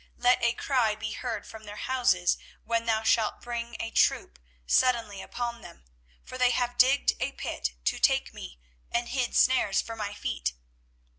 24:018:022 0.15 0.23
Let 0.23 0.43
a 0.43 0.53
cry 0.53 0.95
be 0.95 1.11
heard 1.11 1.45
from 1.45 1.63
their 1.65 1.75
houses, 1.75 2.39
when 2.63 2.87
thou 2.87 3.03
shalt 3.03 3.39
bring 3.43 3.77
a 3.79 3.91
troop 3.91 4.39
suddenly 4.65 5.21
upon 5.21 5.61
them: 5.61 5.83
for 6.23 6.39
they 6.39 6.49
have 6.49 6.79
digged 6.79 7.13
a 7.19 7.33
pit 7.33 7.73
to 7.85 7.99
take 7.99 8.33
me, 8.33 8.59
and 8.91 9.09
hid 9.09 9.35
snares 9.35 9.79
for 9.79 9.95
my 9.95 10.15
feet. 10.15 10.53